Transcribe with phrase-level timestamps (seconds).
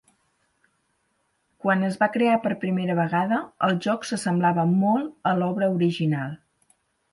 [1.65, 6.37] Quan es va crear per primera vegada, el joc s'assemblava molt a l'obra original.